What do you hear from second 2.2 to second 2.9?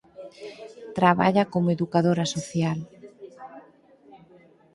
social.